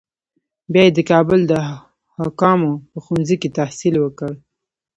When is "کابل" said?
1.11-1.39